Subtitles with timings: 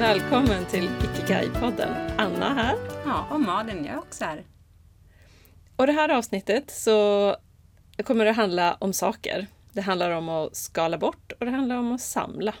[0.00, 2.14] Välkommen till Ikigai-podden.
[2.18, 2.76] Anna här.
[3.04, 4.44] Ja, och Malin, jag är också här.
[5.76, 7.36] Och det här avsnittet så
[8.04, 9.46] kommer det handla om saker.
[9.72, 12.54] Det handlar om att skala bort och det handlar om att samla.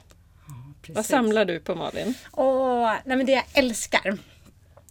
[0.82, 0.96] Precis.
[0.96, 2.14] Vad samlar du på Malin?
[2.32, 4.18] Åh, nej men det jag älskar,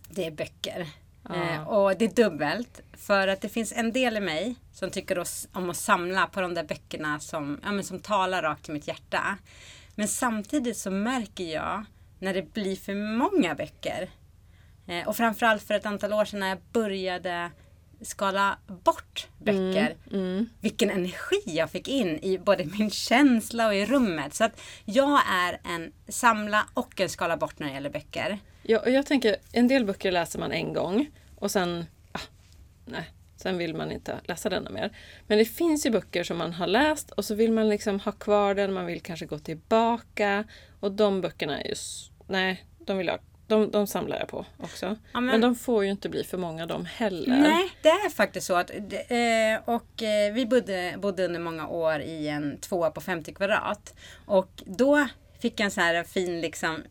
[0.10, 0.88] det är böcker.
[1.30, 1.36] Ja.
[1.36, 2.82] Eh, och det är dubbelt.
[2.94, 6.54] För att det finns en del i mig som tycker om att samla på de
[6.54, 9.38] där böckerna som, ja, men som talar rakt till mitt hjärta.
[9.96, 11.86] Men samtidigt så märker jag
[12.20, 14.10] när det blir för många böcker.
[14.88, 17.52] Eh, och framförallt för ett antal år sedan när jag började
[18.02, 19.96] skala bort böcker.
[20.12, 20.50] Mm.
[20.62, 24.34] vilken energi jag fick in i både min känsla och i rummet.
[24.34, 28.40] Så att jag är en samla och en skala bort när det gäller böcker.
[28.64, 32.20] Ja, och jag tänker, en del böcker läser man en gång och sen, ah,
[32.86, 34.98] nej, sen vill man inte läsa den mer.
[35.28, 38.12] Men det finns ju böcker som man har läst och så vill man liksom ha
[38.12, 40.44] kvar den, man vill kanske gå tillbaka.
[40.80, 41.76] Och de böckerna är ju,
[42.30, 44.86] nej, de vill jag, de, de samlar jag på också.
[44.86, 45.26] Ja, men...
[45.26, 47.38] men- de får ju inte bli för många de heller.
[47.42, 52.00] Nej, det är faktiskt så att eh, och eh, vi bodde, bodde under många år
[52.00, 53.94] i en tvåa på 50 kvadrat.
[54.26, 55.08] Och då
[55.40, 56.84] fick jag en så här fin liksom,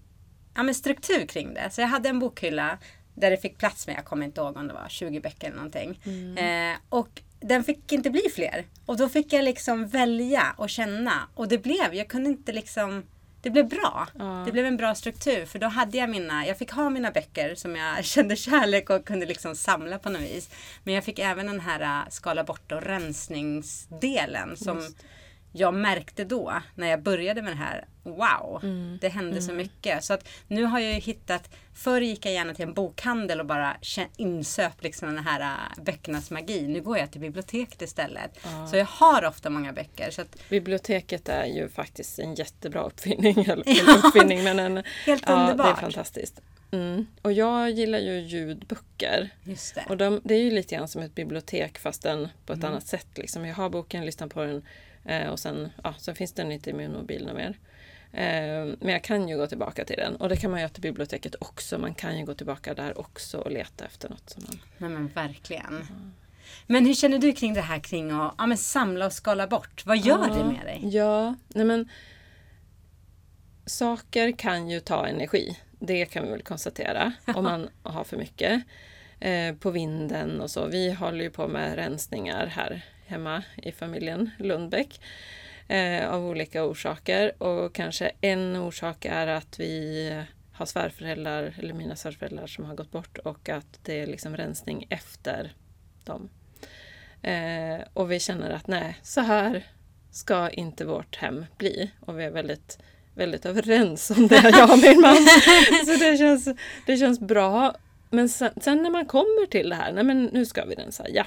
[0.54, 1.70] ja, men struktur kring det.
[1.70, 2.78] Så jag hade en bokhylla
[3.14, 5.56] där det fick plats med, jag kommer inte ihåg om det var 20 böcker eller
[5.56, 6.00] någonting.
[6.38, 8.64] Eh, och den fick inte bli fler.
[8.86, 11.12] Och då fick jag liksom välja och känna.
[11.34, 13.02] Och det blev, jag kunde inte liksom
[13.40, 14.06] det blev bra.
[14.18, 14.42] Ja.
[14.46, 17.54] Det blev en bra struktur för då hade jag mina, jag fick ha mina böcker
[17.54, 20.50] som jag kände kärlek och kunde liksom samla på något vis.
[20.84, 25.04] Men jag fick även den här äh, skala bort och rensningsdelen som Just.
[25.52, 27.84] Jag märkte då när jag började med det här.
[28.02, 28.98] Wow, Mm.
[29.00, 30.04] det hände så mycket.
[30.04, 33.46] Så att nu har jag ju hittat, förr gick jag gärna till en bokhandel och
[33.46, 33.76] bara
[34.16, 36.68] insöp liksom den här äh, böckernas magi.
[36.68, 38.38] Nu går jag till biblioteket istället.
[38.44, 38.66] Ja.
[38.66, 40.10] Så jag har ofta många böcker.
[40.10, 43.38] Så att, Biblioteket är ju faktiskt en jättebra uppfinning.
[43.48, 43.94] Eller Ja.
[44.04, 45.80] uppfinning men en, Helt ja, det är underbart.
[45.80, 46.40] fantastiskt.
[46.70, 47.06] Mm.
[47.22, 49.30] Och jag gillar ju ljudböcker.
[49.44, 49.84] just det.
[49.88, 52.70] Och de, det är ju lite grann som ett bibliotek fast den på ett Mm.
[52.72, 53.06] annat sätt.
[53.14, 53.46] Liksom.
[53.46, 54.62] Jag har boken, lyssnar på den
[55.08, 57.58] eh, och sen, ja, sen finns den inte i min mobil mer.
[58.12, 60.82] Eh, men jag kan ju gå tillbaka till den och det kan man göra till
[60.82, 61.78] biblioteket också.
[61.78, 64.30] Man kan ju gå tillbaka där också och leta efter något.
[64.30, 64.60] Som man...
[64.78, 65.86] Nej men verkligen.
[66.66, 69.86] Men hur känner du kring det här kring att ja, men samla och skala bort?
[69.86, 70.80] Vad gör Ja, det med dig?
[70.82, 71.88] Ja, nej men
[73.66, 75.58] saker kan ju ta energi.
[75.78, 78.62] Det kan vi väl konstatera om man har för mycket.
[79.20, 80.66] Eh, på vinden och så.
[80.66, 85.00] Vi håller ju på med rensningar här hemma i familjen Lundbäck.
[85.68, 91.96] Eh, av olika orsaker och kanske en orsak är att vi har svärföräldrar, eller mina
[91.96, 95.52] svärföräldrar som har gått bort och att det är liksom rensning efter
[96.04, 96.28] dem.
[97.22, 99.66] Eh, och vi känner att nej, så här
[100.10, 101.90] ska inte vårt hem bli.
[102.00, 102.78] Och vi är väldigt,
[103.14, 105.16] väldigt överens om det, jag och min man.
[105.86, 106.48] Så det känns,
[106.86, 107.74] det känns bra.
[108.10, 111.06] Men sen, sen när man kommer till det här, nej men nu ska vi rensa,
[111.08, 111.26] ja.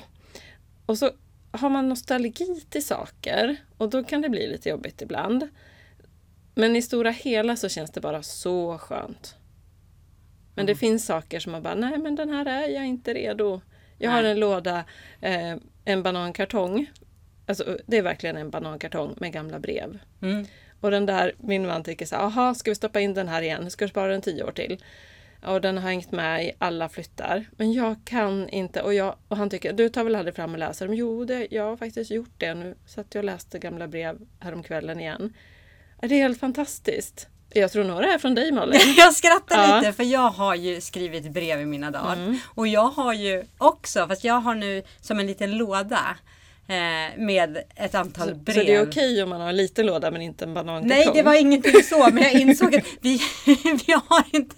[0.86, 1.12] Och så
[1.52, 5.50] har man nostalgi till saker och då kan det bli lite jobbigt ibland.
[6.56, 9.36] Men i stora hela så känns det bara så skönt.
[10.56, 13.62] Men det finns saker som man bara, nej men den här är jag inte redo.
[13.98, 14.32] Jag har Nej.
[14.32, 14.86] en låda,
[15.22, 16.92] eh, en banankartong.
[17.46, 20.00] Alltså det är verkligen en banankartong med gamla brev.
[20.22, 20.46] Mm.
[20.82, 23.42] Och den där, min man tycker så här, aha, ska vi stoppa in den här
[23.42, 23.72] igen?
[23.72, 24.84] Ska vi spara den tio år till?
[25.46, 27.46] Och den har hängt med i alla flyttar.
[27.58, 28.82] Men jag kan inte.
[28.82, 30.96] Och, jag, och han tycker, du tar väl aldrig fram och läser dem?
[30.96, 32.54] Jo, det, jag har faktiskt gjort det.
[32.54, 35.34] Nu satt jag och läste gamla brev häromkvällen igen.
[36.02, 37.28] Det är helt fantastiskt.
[37.54, 38.80] Jag tror det är från dig Malin.
[38.98, 39.80] Jag skrattar Ja.
[39.80, 42.14] lite för jag har ju skrivit brev i mina dagar.
[42.14, 42.38] Mm.
[42.56, 46.18] Och jag har ju också, fast jag har nu som en liten låda
[47.18, 48.56] med ett antal brev.
[48.56, 50.90] så det är okej om man har en liten låda men inte en banankartong?
[50.98, 53.22] Nej, det var ingenting så, men jag insåg att vi,
[53.86, 54.56] vi har inte,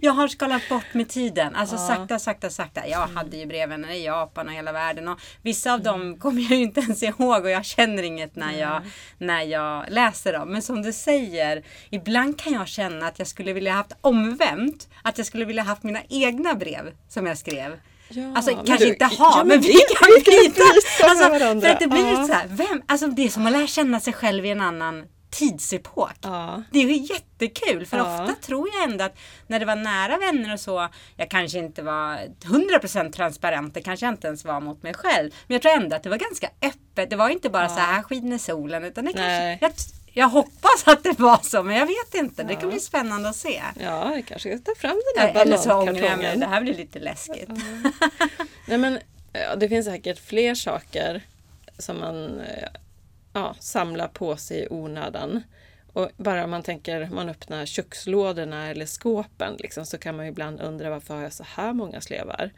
[0.00, 1.54] jag har skalat bort med tiden.
[1.54, 1.86] Alltså Ja.
[1.86, 2.86] sakta, sakta, sakta.
[2.88, 6.50] Jag hade ju breven i Japan och hela världen och vissa av dem kommer jag
[6.50, 8.82] ju inte ens ihåg och jag känner inget när jag,
[9.18, 10.48] när jag läser dem.
[10.52, 14.88] Men som du säger, ibland kan jag känna att jag skulle vilja haft omvänt.
[15.02, 17.72] Att jag skulle vilja haft mina egna brev som jag skrev.
[18.08, 20.62] Ja, Alltså kanske du- inte ha, ja, men, men vi vi- kan byta.
[21.04, 21.60] Alltså, varandra.
[21.68, 22.26] för att det blir Ja.
[22.26, 25.04] så här, vem, alltså det är som att lära känna sig själv i en annan
[25.30, 26.10] tidsepok.
[26.22, 26.62] Ja.
[26.72, 28.22] Det är ju jättekul för Ja.
[28.22, 31.82] ofta tror jag ändå att när det var nära vänner och så, jag kanske inte
[31.82, 35.30] var 100% transparent, det kanske jag inte ens var mot mig själv.
[35.46, 37.10] Men jag tror ändå att det var ganska öppet.
[37.10, 37.68] Det var inte bara Ja.
[37.68, 39.72] så här skiner solen utan det kanske, jag,
[40.12, 42.42] jag hoppas att det var så men jag vet inte.
[42.42, 42.68] Det kan Ja.
[42.70, 43.62] bli spännande att se.
[43.80, 46.02] Ja, jag kanske ska ta fram den här Eller så ångrar jag mig.
[46.02, 46.40] banankartongen.
[46.40, 47.48] Det här blir lite läskigt.
[48.66, 48.98] Nej, men,
[49.32, 51.22] ja, det finns säkert fler saker
[51.78, 52.68] som man eh,
[53.32, 55.42] ja, samlar på sig i onödan.
[55.92, 60.30] Och bara om man tänker, man öppnar kökslådorna eller skåpen liksom, så kan man ju
[60.30, 62.50] ibland undra varför har jag så här många slevar?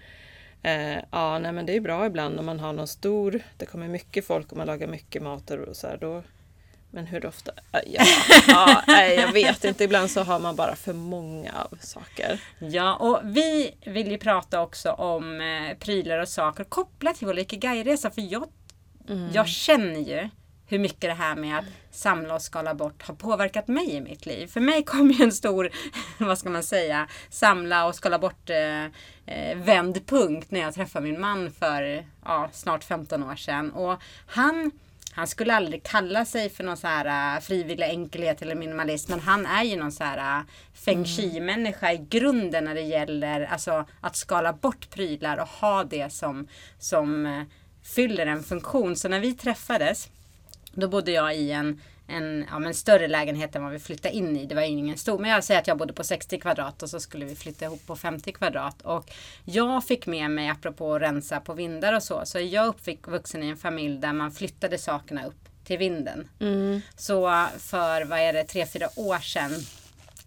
[0.63, 3.89] Eh, ja, nej men det är bra ibland om man har någon stor, det kommer
[3.89, 6.23] mycket folk och man lagar mycket mat och så här, då
[6.91, 7.53] men hur ofta?
[7.73, 8.05] Ja,
[8.49, 9.85] ja, nej, jag vet inte.
[9.85, 12.41] Ibland så har man bara för många av saker.
[12.59, 17.39] Ja, och vi vill ju prata också om eh, prylar och saker kopplat till vår
[17.39, 18.11] Ikigai-resa.
[18.11, 18.49] För jag,
[19.09, 19.31] mm.
[19.33, 20.29] jag känner ju
[20.67, 24.27] hur mycket det här med att samla och skala bort har påverkat mig i mitt
[24.27, 24.47] liv.
[24.47, 25.71] För mig kom ju en stor,
[26.19, 28.85] vad ska man säga, samla och skala bort eh,
[29.27, 33.71] eh, vändpunkt när jag träffade min man för ja, snart 15 år sedan.
[33.71, 34.71] Och han
[35.13, 39.09] han skulle aldrig kalla sig för någon så här uh, frivillig enkelhet eller minimalist.
[39.09, 43.41] Men han är ju någon så här uh, feng shui-människa i grunden när det gäller
[43.41, 46.49] alltså, att skala bort prylar och ha det som,
[46.79, 47.43] som uh,
[47.83, 48.97] fyller en funktion.
[48.97, 50.09] Så när vi träffades,
[50.73, 51.81] då bodde jag i en
[52.11, 54.47] en ja, men större lägenhet än vad vi flyttade in i.
[54.47, 57.01] Det var ingen stor, men jag säger att jag bodde på 60 kvadrat och så
[57.01, 58.83] skulle vi flytta ihop på 50 kvadrat.
[58.83, 59.11] Och
[59.45, 63.43] jag fick med mig, apropå att rensa på vindar och så, så är jag uppvuxen
[63.43, 66.29] i en familj där man flyttade sakerna upp till vinden.
[66.41, 66.81] Mm.
[66.97, 69.51] Så för, vad är det, tre, fyra år sedan,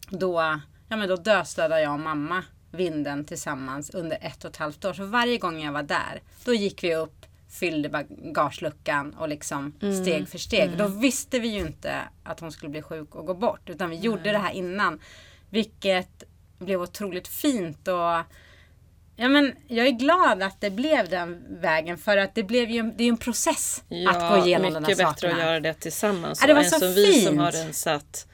[0.09, 0.59] då,
[0.89, 4.94] ja, men då dödslödade jag och mamma vinden tillsammans under ett och ett halvt år.
[4.94, 7.22] Så varje gång jag var där, då gick vi upp
[7.53, 10.03] fyllde bagageluckan och liksom mm.
[10.03, 10.63] steg för steg.
[10.63, 10.77] Mm.
[10.77, 13.69] Då visste vi ju inte att hon skulle bli sjuk och gå bort.
[13.69, 15.00] Utan vi gjorde det här innan.
[15.50, 16.23] Vilket
[16.59, 18.23] blev otroligt fint och
[19.15, 22.91] Ja, men jag är glad att det blev den vägen för att det blev ju
[22.97, 25.09] det är en process ja, att gå igenom de här sakerna.
[25.09, 26.41] Mycket bättre att göra det tillsammans.
[26.41, 27.07] Ja, det var så som fint.
[27.07, 28.27] vi som har rensat.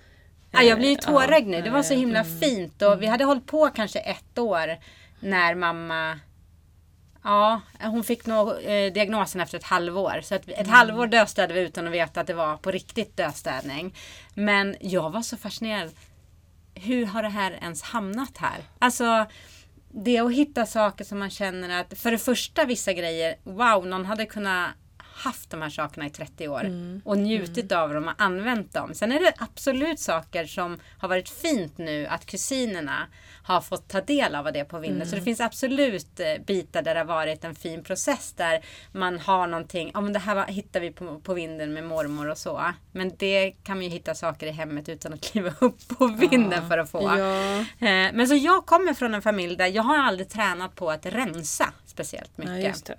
[0.52, 1.62] Ja, jag blir ju tårögd nu.
[1.62, 2.40] Det var så himla mm.
[2.40, 4.78] fint och vi hade hållit på kanske ett år
[5.20, 6.20] när mamma
[7.24, 10.22] Ja, hon fick nog eh, diagnosen efter ett halvår.
[10.24, 10.70] Så ett, ett mm.
[10.70, 13.96] halvår döstädade vi utan att veta att det var på riktigt döstädning.
[14.34, 15.92] Men jag var så fascinerad.
[16.76, 18.58] Hur har det här ens hamnat här?
[18.80, 19.26] Alltså,
[19.92, 24.06] det att hitta saker som man känner att, för det första vissa grejer, wow, någon
[24.06, 24.70] hade kunnat
[25.20, 27.02] haft de här sakerna i 30 år mm.
[27.06, 27.84] och njutit mm.
[27.84, 28.94] av dem och använt dem.
[28.94, 33.08] Sen är det absolut saker som har varit fint nu att kusinerna
[33.44, 35.08] har fått ta del av det på vinden.
[35.08, 35.26] Så det mm.
[35.26, 39.92] finns absolut eh, bitar där det har varit en fin process där man har någonting,
[39.94, 42.74] ja men det här var, hittar vi på, på vinden med mormor och så.
[42.92, 46.64] Men det kan man ju hitta saker i hemmet utan att kliva upp på vinden
[46.64, 46.70] ja.
[46.70, 47.02] för att få.
[47.02, 47.60] Ja.
[47.60, 51.06] Eh, men så jag kommer från en familj där jag har aldrig tränat på att
[51.06, 52.90] rensa speciellt mycket.
[52.90, 52.96] Ja,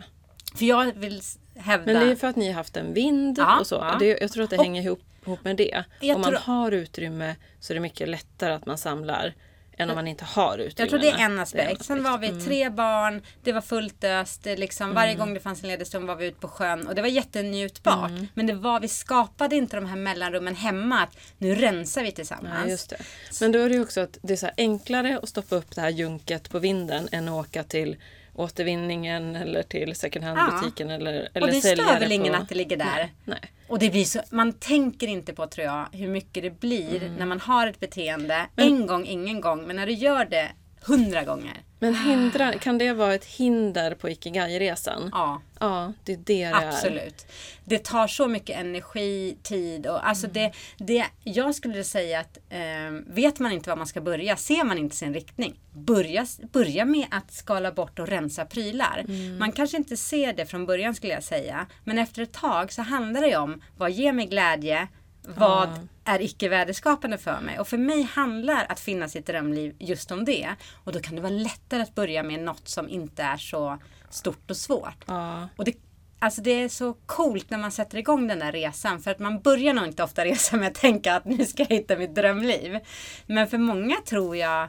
[0.54, 1.22] för jag vill
[1.60, 1.92] hävda...
[1.92, 3.74] Men det är för att ni har haft en vind ja, och så.
[3.74, 3.96] Ja.
[3.98, 5.84] Det, jag tror att det och, hänger ihop, ihop med det.
[6.14, 9.34] Om man har utrymme så är det mycket lättare att man samlar
[9.80, 10.72] än om man inte har utrymme.
[10.76, 11.64] Jag tror det är en aspekt.
[11.64, 11.86] Är en aspekt.
[11.86, 12.44] Sen var vi mm.
[12.44, 14.44] tre barn, det var fullt öst.
[14.44, 14.94] Liksom, mm.
[14.94, 17.08] Varje gång det fanns en ledig stund var vi ute på sjön och det var
[17.08, 18.10] jättenjutbart.
[18.10, 18.26] Mm.
[18.34, 21.02] Men det var, vi skapade inte de här mellanrummen hemma.
[21.02, 22.86] Att nu rensar vi tillsammans.
[22.86, 22.96] Det.
[23.40, 25.80] Men då är det ju också att det är så enklare att stoppa upp det
[25.80, 27.96] här junket på vinden än att åka till
[28.34, 30.88] återvinningen eller till second hand-butiken.
[30.88, 30.94] Ja.
[30.94, 32.96] Eller, eller och det stör väl ingen att det ligger där.
[32.96, 33.40] Nej, nej.
[33.68, 37.14] Och det blir så, man tänker inte på tror jag hur mycket det blir mm.
[37.14, 38.46] när man har ett beteende.
[38.56, 39.66] Men, en gång, ingen gång.
[39.66, 40.48] Men när du gör det
[40.80, 41.62] hundra gånger.
[41.78, 45.08] Men hindra, kan det vara ett hinder på Ikigai-resan?
[45.12, 45.42] Ja.
[45.60, 47.26] Ja, det är det det Absolut.
[47.26, 47.26] Är.
[47.64, 50.34] Det tar så mycket energi, tid och alltså mm.
[50.34, 50.52] det,
[50.84, 52.60] det Jag skulle säga att eh,
[53.06, 57.06] vet man inte var man ska börja, ser man inte sin riktning, börja, börja med
[57.10, 59.04] att skala bort och rensa prylar.
[59.08, 59.38] Mm.
[59.38, 62.82] Man kanske inte ser det från början skulle jag säga, men efter ett tag så
[62.82, 64.88] handlar det om vad ger mig glädje,
[65.22, 67.58] vad är icke värdeskapande för mig?
[67.58, 70.54] Och för mig handlar att finna sitt drömliv just om det.
[70.84, 73.78] Och då kan det vara lättare att börja med något som inte är så
[74.10, 75.04] stort och svårt.
[75.06, 75.48] Ja.
[75.56, 75.74] Och det,
[76.18, 79.00] alltså det är så coolt när man sätter igång den där resan.
[79.00, 81.76] För att man börjar nog inte ofta resa med att tänka att nu ska jag
[81.76, 82.78] hitta mitt drömliv.
[83.26, 84.68] Men för många tror jag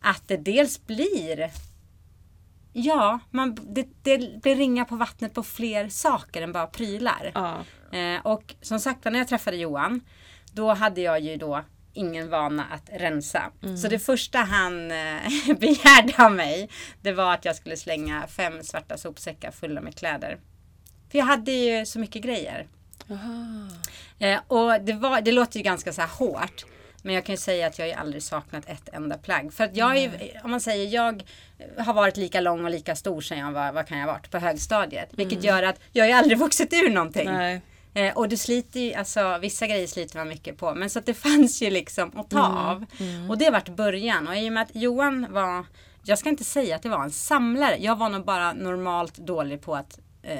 [0.00, 1.50] att det dels blir
[2.72, 7.30] Ja, man, det, det blir ringa på vattnet på fler saker än bara prylar.
[7.34, 7.64] Ja.
[7.92, 10.00] Eh, och som sagt när jag träffade Johan,
[10.52, 13.50] då hade jag ju då ingen vana att rensa.
[13.62, 13.76] Mm.
[13.76, 16.68] Så det första han eh, begärde av mig,
[17.02, 20.38] det var att jag skulle slänga fem svarta sopsäckar fulla med kläder.
[21.10, 22.66] För jag hade ju så mycket grejer.
[24.18, 26.64] Eh, och det, var, det låter ju ganska så här hårt.
[27.02, 29.52] Men jag kan ju säga att jag har aldrig saknat ett enda plagg.
[29.52, 31.22] För att jag är, om man säger, jag
[31.78, 34.30] har varit lika lång och lika stor sedan jag var, vad kan jag ha varit,
[34.30, 35.08] på högstadiet.
[35.12, 35.46] Vilket mm.
[35.46, 37.32] gör att jag har aldrig vuxit ur någonting.
[37.32, 37.60] Nej.
[37.94, 40.74] Eh, och du sliter ju, alltså vissa grejer sliter man mycket på.
[40.74, 42.58] Men så att det fanns ju liksom att ta mm.
[42.58, 42.86] av.
[43.00, 43.30] Mm.
[43.30, 44.28] Och det vart början.
[44.28, 45.66] Och i och med att Johan var,
[46.04, 47.76] jag ska inte säga att det var en samlare.
[47.78, 50.36] Jag var nog bara normalt dålig på att eh,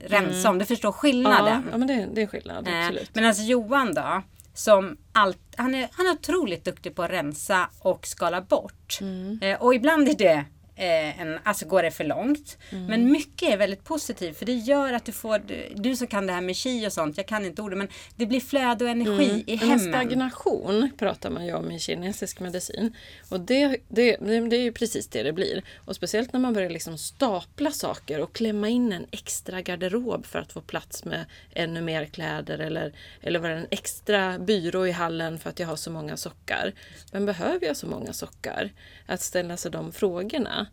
[0.00, 0.50] rensa mm.
[0.50, 1.62] om du förstår skillnaden.
[1.66, 4.22] Ja, ja men det, det är skillnad, eh, men alltså Johan då.
[4.54, 8.98] som allt, han, är, han är otroligt duktig på att rensa och skala bort.
[9.42, 10.44] Eh, och ibland är det
[10.76, 12.58] eh, en, alltså går det för långt.
[12.70, 16.26] Men mycket är väldigt positivt för det gör att du får, du, du som kan
[16.26, 18.90] det här med chi och sånt, jag kan inte ordet men det blir flöde och
[18.90, 19.78] energi i Men hemmen.
[19.78, 22.96] stagnation pratar man ju om i kinesisk medicin.
[23.28, 25.62] Och det, det, det är ju precis det det blir.
[25.84, 30.38] Och speciellt när man börjar liksom stapla saker och klämma in en extra garderob för
[30.38, 35.38] att få plats med ännu mer kläder eller, eller vara en extra byrå i hallen
[35.38, 36.72] för att jag har så många sockar.
[37.12, 38.70] Men behöver jag så många sockar?
[39.06, 40.63] Att ställa sig de frågorna.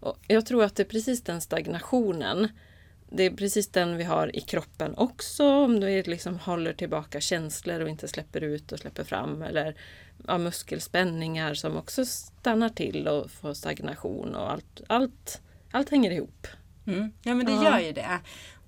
[0.00, 2.48] Och jag tror att det är precis den stagnationen
[3.14, 5.44] det är precis den vi har i kroppen också.
[5.48, 9.42] Om du liksom håller tillbaka känslor och inte släpper ut och släpper fram.
[9.42, 9.74] Eller
[10.26, 14.34] ja, muskelspänningar som också stannar till och får stagnation.
[14.34, 16.46] och Allt, allt, allt hänger ihop.
[16.86, 17.12] Mm.
[17.22, 17.64] Ja men det Ja.
[17.64, 18.18] gör ju det.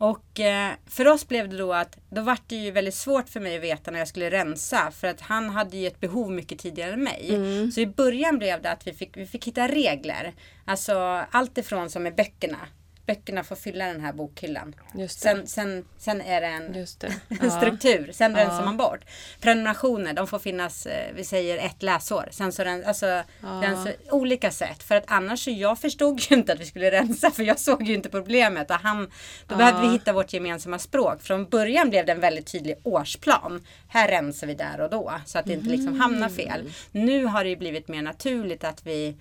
[0.05, 3.41] Och eh, för oss blev det då att då var det ju väldigt svårt för
[3.41, 4.91] mig att veta när jag skulle rensa.
[4.91, 7.35] För att han hade ju ett behov mycket tidigare än mig.
[7.35, 7.73] Mm.
[7.73, 10.35] Så i början blev det att vi fick, vi fick hitta regler.
[10.65, 12.59] Alltså allt ifrån som med böckerna.
[13.07, 14.75] Böckerna får fylla den här bokhyllan.
[15.09, 17.05] Sen, sen, sen är det en, det.
[17.29, 17.51] en Ja.
[17.51, 18.11] struktur.
[18.13, 18.39] Sen Ja.
[18.39, 19.01] rensar man bort.
[19.41, 22.29] Prenumerationer, de får finnas, eh, vi säger ett läsår.
[22.31, 24.83] Sen så ren, alltså, rensa, olika sätt.
[24.83, 27.31] För att annars så jag förstod ju inte att vi skulle rensa.
[27.31, 28.71] För jag såg ju inte problemet.
[28.71, 29.11] Och han,
[29.47, 31.23] då behövde vi hitta vårt gemensamma språk.
[31.23, 33.65] Från början blev det en väldigt tydlig årsplan.
[33.89, 35.13] Här rensar vi där och då.
[35.27, 36.73] Så att det inte liksom hamnar fel.
[36.93, 39.17] Nu har det blivit mer naturligt att vi.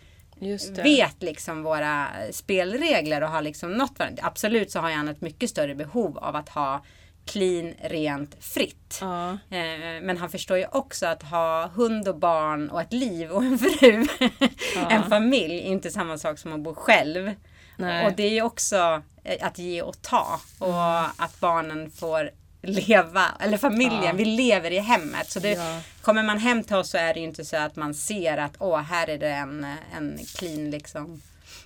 [0.84, 4.24] Vet liksom våra spelregler och har liksom nått varandra.
[4.25, 6.84] Absolut så har han ett mycket större behov av att ha
[7.25, 8.98] clean, rent, fritt.
[9.02, 9.30] Ja.
[9.32, 13.44] Eh, Men han förstår ju också att ha hund och barn och ett liv och
[13.44, 14.06] en fru,
[14.90, 17.32] en familj, är inte samma sak som att bo själv.
[17.78, 18.06] Nej.
[18.06, 22.30] Och det är ju också eh, att ge och ta och att barnen får
[22.63, 24.13] leva, eller familjen, Ja.
[24.13, 25.32] vi lever i hemmet.
[25.32, 25.82] Så det, Ja.
[26.01, 28.55] kommer man hem till oss så är det ju inte så att man ser att
[28.60, 31.22] åh, här är det en, en clean liksom.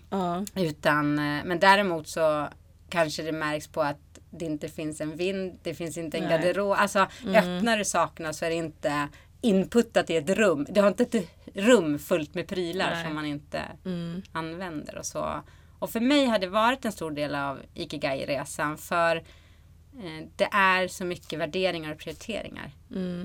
[0.10, 0.46] Ja.
[0.56, 2.48] Utan, eh, men däremot så
[2.90, 3.98] kanske det märks på att
[4.30, 6.24] det inte finns en vind, det finns inte en.
[6.24, 6.42] Mm.
[6.42, 6.76] garderob.
[6.80, 9.08] Alltså öppnar du sakerna så är det inte
[9.42, 10.66] inputtat i ett rum.
[10.70, 13.06] Du har inte ett rum fullt med prylar Nej.
[13.06, 14.22] som man inte Mm.
[14.32, 15.42] använder och så.
[15.80, 19.24] Och för mig har det varit en stor del av Ikigai-resan för
[20.36, 22.72] det är så mycket värderingar och prioriteringar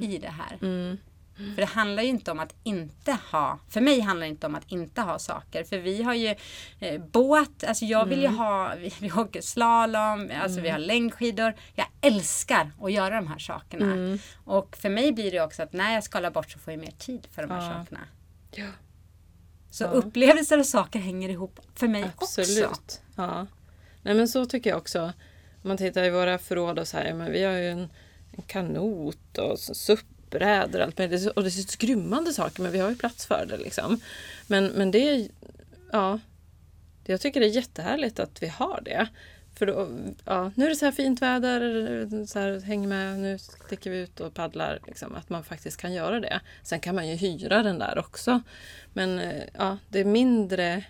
[0.01, 0.59] i det här.
[0.63, 0.99] Mm.
[1.37, 4.55] För det handlar ju inte om att inte ha, för mig handlar det inte om
[4.55, 5.65] att inte ha saker.
[5.65, 6.35] För vi har ju
[6.81, 11.55] eh, båt, alltså jag vill ju ha, vi, vi åker slalom, alltså vi har längdskidor.
[11.75, 14.19] Jag älskar att göra de här sakerna.
[14.45, 16.91] Och för mig blir det också att när jag skalar bort så får jag mer
[16.99, 17.79] tid för de här Ja.
[17.81, 18.01] sakerna.
[18.51, 18.67] Ja.
[19.71, 19.89] Så Ja.
[19.89, 22.41] upplevelser och saker hänger ihop för mig också.
[22.41, 23.03] Absolut.
[23.17, 23.47] Ja.
[24.03, 25.13] Nej men så tycker jag också.
[25.63, 27.89] Om man tittar i våra förråd och så här, men vi har ju en,
[28.33, 31.27] en kanot och så- SUP-brädor och allt möjligt.
[31.27, 34.01] Och det är så skrymmande saker men vi har ju plats för det liksom.
[34.47, 35.29] Men, men det är,
[35.93, 36.19] ja.
[37.05, 39.09] Jag tycker det är jättehärligt att vi har det.
[39.57, 39.89] För då,
[40.25, 43.99] ja, nu är det så här fint väder, så här, häng med, nu sticker vi
[43.99, 44.79] ut och paddlar.
[44.87, 46.41] Liksom, att man faktiskt kan göra det.
[46.63, 48.43] Sen kan man ju hyra den där också.
[48.93, 50.85] Men eh, ja, det är mindre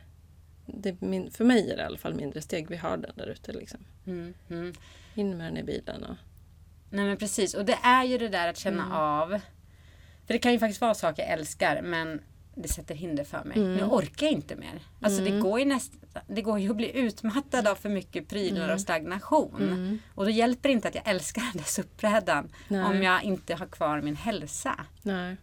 [0.67, 2.69] det min, för mig är det i alla fall mindre steg.
[2.69, 3.53] Vi har den där ute.
[3.53, 3.81] Liksom.
[4.07, 4.73] Mm, mm.
[5.15, 6.05] In med den i bilen.
[6.05, 6.17] Och,
[6.91, 7.55] Nej men precis.
[7.55, 8.97] Och det är ju det där att känna Mm.
[8.97, 9.29] av.
[10.27, 12.21] För det kan ju faktiskt vara saker jag älskar men
[12.55, 13.57] det sätter hinder för mig.
[13.59, 13.75] Mm.
[13.75, 14.83] Nu orkar jag inte mer.
[15.01, 15.93] Alltså det går ju näst,
[16.27, 18.75] det går ju att bli utmattad av för mycket prylar Mm.
[18.75, 20.01] och stagnation.
[20.15, 22.85] Och då hjälper det inte att jag älskar den där SUP-brädan Nej.
[22.85, 24.87] om jag inte har kvar min hälsa.
[25.03, 25.37] nej.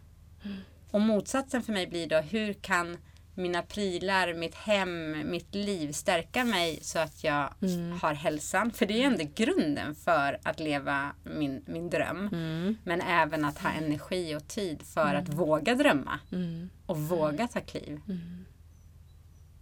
[0.90, 2.96] Och motsatsen för mig blir då hur kan
[3.34, 7.98] mina prylar, mitt hem, mitt liv stärka mig så att jag Mm.
[8.02, 8.70] har hälsan.
[8.70, 12.28] För det är ju ändå grunden för att leva min, min dröm.
[12.32, 12.76] Mm.
[12.84, 16.18] Men även att ha energi och tid för att våga drömma.
[16.32, 16.70] Mm.
[16.86, 18.00] Och våga ta kliv.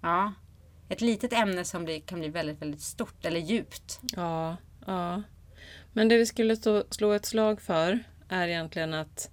[0.03, 0.33] Ja.
[0.89, 4.01] Ett litet ämne som blir, kan bli väldigt, väldigt stort eller djupt.
[4.17, 4.57] Ja,
[4.87, 5.23] ja.
[5.93, 6.57] Men det vi skulle
[6.91, 7.99] slå ett slag för
[8.29, 9.31] är egentligen att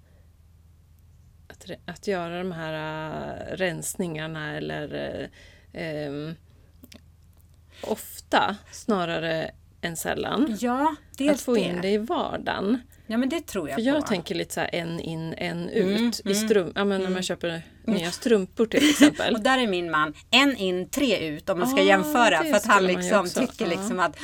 [1.55, 4.93] att, att göra de här äh, rensningarna eller
[5.73, 6.35] äh, ehm,
[7.81, 10.57] ofta snarare än sällan.
[10.59, 10.95] Ja,
[11.31, 12.81] Att få in det i vardagen.
[13.07, 14.07] Ja, men det tror jag För jag på.
[14.07, 15.97] tänker lite så här en in, en ut.
[15.97, 19.35] Mm, i mm, strum, ja, men när man köper nya strumpor till exempel.
[19.35, 22.43] Och där är min man en in, tre ut om man ska Ah, jämföra.
[22.43, 24.15] För att han liksom tycker liksom att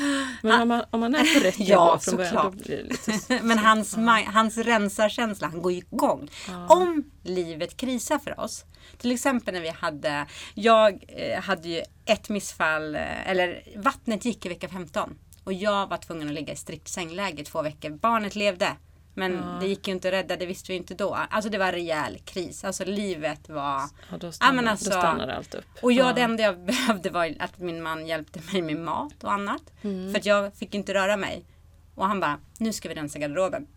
[0.41, 3.39] Men om man, om man är på rätt Ja, från början då blir det lite...
[3.43, 6.29] Men hans, hans rensarkänsla, han går igång.
[6.69, 8.65] Om livet krisar för oss.
[8.97, 14.45] Till exempel när vi hade, jag eh, hade ju ett missfall, eh, eller vattnet gick
[14.45, 15.13] i vecka 15.
[15.43, 17.89] Och jag var tvungen att ligga i strikt sängläge i två veckor.
[17.89, 18.67] Barnet levde.
[19.13, 19.57] Men Ja.
[19.61, 21.13] det gick ju inte att rädda, det visste vi inte då.
[21.29, 22.63] Alltså det var rejäl kris.
[22.63, 23.81] Alltså livet var...
[24.11, 25.65] Ja, då Ja, stannar, men alltså- då stannar allt upp.
[25.81, 26.13] Och jag, ja.
[26.13, 29.61] det enda jag behövde var att min man hjälpte mig med mat och annat.
[29.81, 30.11] Mm.
[30.11, 31.45] För att jag fick inte röra mig.
[31.95, 33.67] Och han bara, nu ska vi rensa garderoben.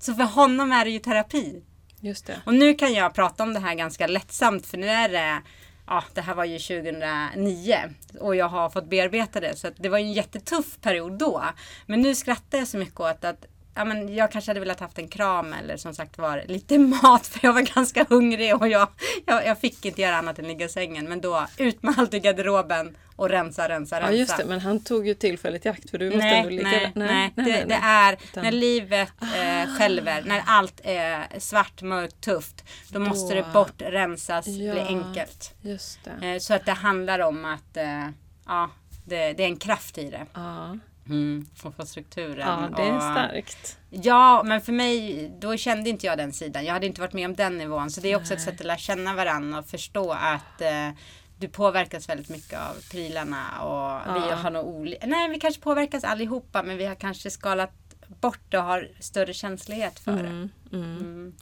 [0.00, 1.62] Så för honom är det ju terapi.
[2.00, 2.40] Just det.
[2.46, 5.42] Och nu kan jag prata om det här ganska lättsamt för nu är det
[5.86, 7.76] Ja, det här var ju 2009
[8.20, 11.44] och jag har fått bearbeta det så det var ju en jättetuff period då.
[11.86, 14.98] Men nu skrattar jag så mycket åt att ja, men jag kanske hade velat haft
[14.98, 18.88] en kram eller som sagt var lite mat för jag var ganska hungrig och jag,
[19.26, 21.08] jag, jag fick inte göra annat än ligga i sängen.
[21.08, 24.12] Men då ut med allt i garderoben och rensa, rensa, rensa.
[24.12, 26.50] Ja just det, men han tog ju tillfälligt i akt för du måste Nej, ändå
[26.50, 27.78] ligga nej, nej, nej, det, nej, det nej.
[27.82, 32.64] är Utan- när livet eh, skälver, när allt är svart, mörkt, tufft.
[32.88, 34.86] Då måste Då- det bort, rensas, bli Ja.
[34.86, 35.54] enkelt.
[35.62, 36.26] Just det.
[36.26, 38.08] Eh, så att det handlar om att eh,
[38.46, 38.70] ja,
[39.04, 40.26] det, det är en kraft i det.
[40.34, 40.78] Ja,
[41.08, 42.38] Mm, att få strukturen.
[42.48, 43.78] ja det är och- starkt.
[43.90, 46.64] Ja, men för mig, då kände inte jag den sidan.
[46.64, 47.90] Jag hade inte varit med om den nivån.
[47.90, 48.46] Så det är också ett Nej.
[48.46, 50.90] sätt att lära känna varandra och förstå att eh,
[51.38, 53.60] du påverkas väldigt mycket av prylarna.
[53.62, 54.34] Och vi Ja.
[54.34, 55.06] har nog olika...
[55.06, 57.72] Nej, vi kanske påverkas allihopa, men vi har kanske skalat
[58.20, 60.18] bort och har större känslighet för det.
[60.28, 60.96] Mm, mm.
[60.96, 61.34] Mm.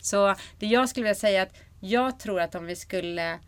[0.00, 3.38] Så det jag skulle vilja säga är att jag tror att om vi skulle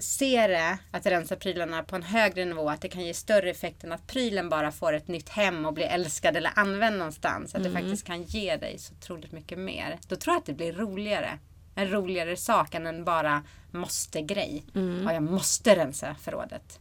[0.00, 3.84] se det, att rensa prylarna på en högre nivå, att det kan ge större effekt
[3.84, 7.54] än att prylen bara får ett nytt hem och blir älskad eller använd någonstans.
[7.54, 9.98] Att det faktiskt kan ge dig så otroligt mycket mer.
[10.08, 11.38] Då tror jag att det blir roligare.
[11.74, 14.64] En roligare sak än en bara måste-grej.
[15.04, 16.78] Ja, jag måste rensa förrådet.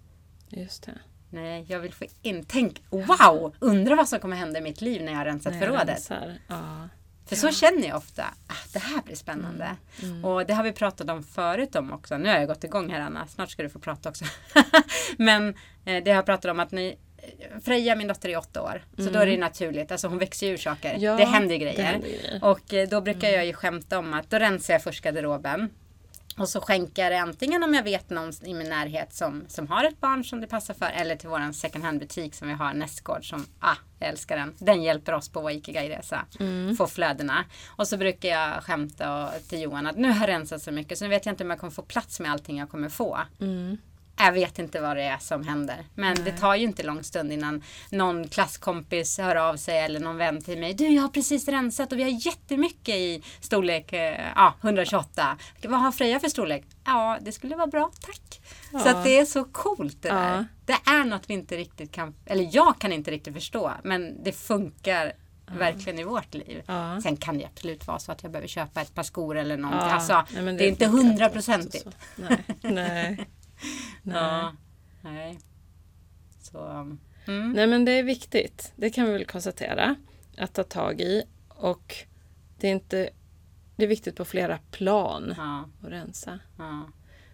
[0.49, 0.91] Just det.
[1.29, 2.45] Nej, jag vill få in.
[2.47, 3.55] Tänk, wow!
[3.59, 5.89] Undrar vad som kommer hända i mitt liv när jag har rensat När jag förrådet.
[5.89, 6.37] rensar.
[6.47, 6.89] Ja.
[7.25, 8.23] För så känner jag ofta.
[8.47, 9.75] Ah, det här blir spännande.
[10.03, 10.25] Mm.
[10.25, 12.17] Och det har vi pratat om förut om också.
[12.17, 13.27] Nu har jag gått igång här Anna.
[13.27, 14.25] Snart ska du få prata också.
[15.17, 15.49] Men
[15.85, 16.97] eh, det har jag pratat om att ni
[17.63, 18.83] Freja, min dotter, är åtta år.
[18.97, 19.91] Så då är det naturligt.
[19.91, 20.89] Alltså hon växer ur saker.
[20.89, 21.01] Mm.
[21.01, 21.75] Ja, det händer grejer.
[21.75, 22.39] det händer.
[22.41, 25.69] Och eh, då brukar jag ju skämta om att då rensar jag först garderoben.
[26.37, 29.67] Och så skänker jag det antingen om jag vet någon i min närhet som, som
[29.67, 30.85] har ett barn som det passar för.
[30.85, 33.29] Eller till våran second hand butik som vi har, Nästgård.
[33.29, 34.55] Som, ah, jag älskar den.
[34.57, 36.25] Den hjälper oss på vår Ikigai-resa.
[36.77, 37.45] Få flödena.
[37.67, 40.97] Och så brukar jag skämta och, till Johan att nu har jag rensat så mycket.
[40.97, 43.19] Så nu vet jag inte om jag kommer få plats med allting jag kommer få.
[43.39, 43.77] Mm.
[44.17, 45.85] Jag vet inte vad det är som händer.
[45.95, 50.17] Men det tar ju inte lång stund innan någon klasskompis hör av sig eller någon
[50.17, 50.73] vän till mig.
[50.73, 55.37] Du, jag har precis rensat och vi har jättemycket i storlek eh, ja, 128.
[55.63, 56.63] Vad har Freja för storlek?
[56.85, 58.41] Ja, det skulle vara bra, tack.
[58.71, 58.91] Så Ja.
[58.97, 60.35] att det är så coolt det där.
[60.37, 60.45] Ja.
[60.65, 63.71] Det är något vi inte riktigt kan, eller jag kan inte riktigt förstå.
[63.83, 65.13] Men det funkar
[65.57, 66.63] verkligen i vårt liv.
[66.67, 66.99] Ja.
[67.03, 69.87] Sen kan det absolut vara så att jag behöver köpa ett par skor eller någonting.
[69.89, 71.83] Ja, Alltså, nej, men det är inte hundraprocentigt.
[71.83, 71.91] så.
[72.15, 72.43] Nej.
[72.61, 73.25] Nej.
[74.03, 74.15] Nej.
[74.17, 74.55] Ja,
[75.01, 75.39] nej.
[76.41, 76.65] Så,
[77.27, 77.51] mm.
[77.51, 79.95] Nej men det är viktigt, det kan vi väl konstatera,
[80.37, 81.23] att ta tag i.
[81.47, 81.95] Och
[82.59, 83.09] det är, inte,
[83.75, 86.39] det är viktigt på flera plan Ja, att rensa.
[86.57, 86.89] ja.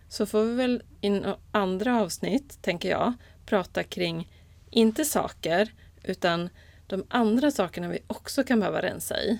[0.10, 3.14] Så får vi väl i andra avsnitt, tänker jag,
[3.46, 4.32] prata kring,
[4.70, 6.50] inte saker, utan
[6.88, 9.40] de andra sakerna vi också kan behöva rensa i.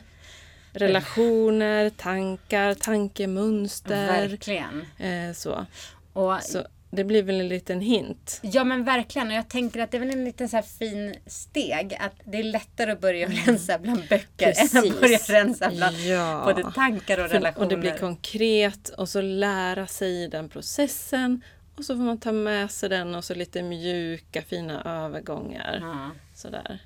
[0.74, 4.08] Relationer, tankar, tankemönster.
[4.08, 4.86] Verkligen.
[4.98, 5.66] Eh, så.
[6.14, 8.40] Och, så det blir väl en liten hint.
[8.44, 9.28] ja men verkligen.
[9.28, 11.98] Och jag tänker att det är väl en liten så här fin steg.
[12.00, 14.76] Att det är lättare att börja rensa bland böcker än Precis.
[14.94, 16.42] att börja rensa bland Ja.
[16.46, 17.64] både tankar och relationer.
[17.66, 21.42] Och det blir konkret och så lära sig den processen.
[21.78, 25.80] Och så får man ta med sig den och så lite mjuka fina övergångar.
[25.82, 26.12] ja.
[26.36, 26.80] Sådär.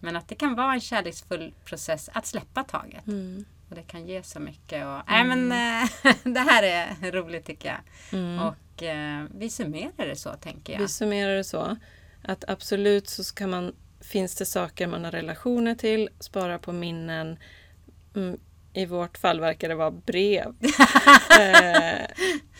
[0.00, 3.06] Men att det kan vara en kärleksfull process att släppa taget.
[3.06, 3.44] Mm.
[3.68, 4.86] Och det kan ge så mycket.
[4.86, 7.78] Och, nej, men, eh, det här är roligt tycker jag.
[8.20, 8.38] Mm.
[8.46, 10.80] Och eh, vi summerar det så tänker jag.
[10.80, 11.76] Vi summerar det så
[12.22, 17.38] att absolut så ska man, finns det saker man har relationer till, spara på minnen.
[18.16, 18.38] Mm,
[18.72, 20.54] I vårt fall verkar det vara brev.
[21.40, 22.06] eh,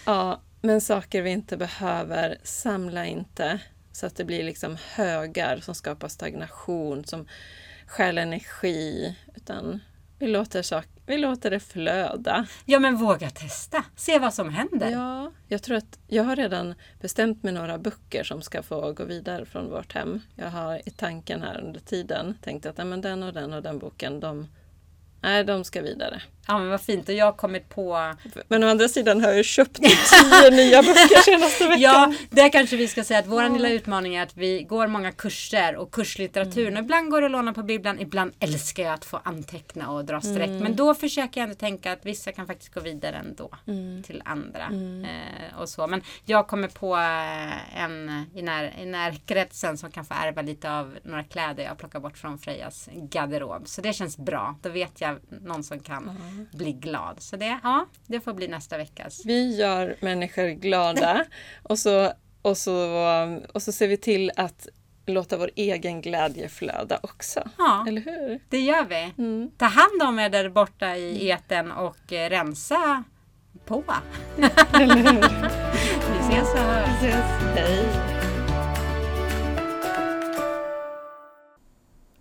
[0.07, 3.61] ja, men saker vi inte behöver, samla inte.
[3.93, 7.29] Så att det blir liksom högar som skapar stagnation, som
[7.87, 9.17] stjäl energi.
[9.35, 9.81] Utan
[10.19, 12.47] vi låter, sak, vi låter det flöda.
[12.65, 13.85] Ja men våga testa.
[13.97, 14.91] Se vad som händer.
[14.91, 19.05] Ja, jag tror att jag har redan bestämt mig några böcker som ska få gå
[19.05, 20.21] vidare från vårt hem.
[20.37, 23.63] Jag har i tanken här under tiden tänkt att nej, men den och den och
[23.63, 24.49] den boken, de,
[25.21, 26.23] nej, de ska vidare.
[26.47, 28.15] Ja men vad fint och jag har kommit på
[28.49, 31.81] Men å andra sidan har jag ju köpt tio nya böcker senaste veckan.
[31.81, 35.13] Ja, där kanske vi ska säga att vår lilla utmaning är att vi går många
[35.13, 36.69] kurser och kurslitteratur.
[36.69, 36.85] Mm.
[36.85, 40.21] Ibland går det att låna på bibblan, ibland älskar jag att få anteckna och dra
[40.21, 40.49] streck.
[40.49, 40.59] Mm.
[40.59, 44.03] Men då försöker jag ändå tänka att vissa kan faktiskt gå vidare ändå Mm.
[44.03, 44.63] till andra.
[45.09, 45.87] Eh, och så.
[45.87, 50.73] Men jag kommer på eh, en i, när, i närkretsen som kan få ärva lite
[50.73, 53.69] av några kläder jag plockar bort från Frejas garderob.
[53.69, 54.57] Så det känns bra.
[54.63, 56.19] Då vet jag någon som kan
[56.53, 57.23] bli glad.
[57.23, 59.23] Så det, ja, det får bli nästa veckas.
[59.25, 61.25] Vi gör människor glada
[61.63, 62.75] och så, och, så,
[63.55, 64.69] och så ser vi till att
[65.07, 67.43] låta vår egen glädje flöda också.
[67.59, 67.85] Ja.
[67.89, 68.41] Eller hur?
[68.49, 69.13] Det gör vi.
[69.19, 69.51] Mm.
[69.59, 73.05] Ta hand om er där borta i eten och eh, rensa
[73.67, 73.85] på.
[74.75, 75.23] Eller hur?
[76.13, 77.03] Vi ses och hörs.
[77.03, 77.25] Vi ses.
[77.55, 78.12] Hej!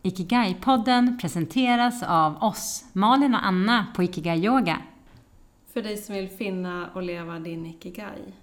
[0.04, 4.82] Ikigai-podden presenteras av oss, Malin och Anna på Ikigai Yoga.
[5.74, 8.34] För dig som vill finna och leva din ikigai.